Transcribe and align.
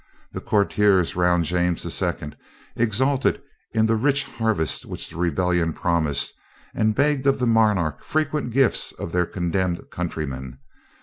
The 0.31 0.41
courtiers 0.41 1.15
round 1.15 1.45
James 1.45 1.85
II. 2.01 2.31
exulted 2.75 3.39
in 3.71 3.85
the 3.85 3.95
rich 3.95 4.23
harvest 4.23 4.83
which 4.83 5.07
the 5.11 5.17
rebellion 5.17 5.73
promised, 5.73 6.33
and 6.73 6.95
begged 6.95 7.27
of 7.27 7.37
the 7.37 7.45
monarch 7.45 8.03
frequent 8.03 8.51
gifts 8.51 8.93
of 8.93 9.11
their 9.11 9.27
condemned 9.27 9.91
countrymen. 9.91 10.57